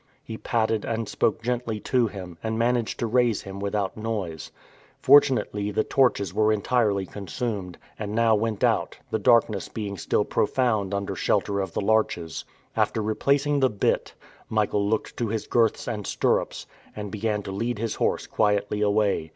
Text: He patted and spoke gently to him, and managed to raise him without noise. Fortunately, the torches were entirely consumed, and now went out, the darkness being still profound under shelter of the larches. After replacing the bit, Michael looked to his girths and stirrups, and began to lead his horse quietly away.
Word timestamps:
He 0.23 0.35
patted 0.35 0.83
and 0.83 1.07
spoke 1.07 1.43
gently 1.43 1.79
to 1.81 2.07
him, 2.07 2.39
and 2.41 2.57
managed 2.57 2.97
to 2.97 3.05
raise 3.05 3.43
him 3.43 3.59
without 3.59 3.95
noise. 3.95 4.49
Fortunately, 4.99 5.69
the 5.69 5.83
torches 5.83 6.33
were 6.33 6.51
entirely 6.51 7.05
consumed, 7.05 7.77
and 7.99 8.15
now 8.15 8.33
went 8.33 8.63
out, 8.63 8.97
the 9.11 9.19
darkness 9.19 9.69
being 9.69 9.99
still 9.99 10.25
profound 10.25 10.91
under 10.91 11.15
shelter 11.15 11.59
of 11.59 11.73
the 11.73 11.81
larches. 11.81 12.45
After 12.75 12.99
replacing 12.99 13.59
the 13.59 13.69
bit, 13.69 14.15
Michael 14.49 14.87
looked 14.89 15.17
to 15.17 15.27
his 15.27 15.45
girths 15.45 15.87
and 15.87 16.07
stirrups, 16.07 16.65
and 16.95 17.11
began 17.11 17.43
to 17.43 17.51
lead 17.51 17.77
his 17.77 17.93
horse 18.01 18.25
quietly 18.25 18.81
away. 18.81 19.29